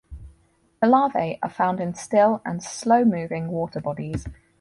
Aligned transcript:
The 0.81 0.87
larvae 0.87 1.37
are 1.43 1.49
found 1.51 1.79
in 1.79 1.93
still 1.93 2.41
and 2.43 2.63
slow-moving 2.63 3.49
waterbodies. 3.49 4.25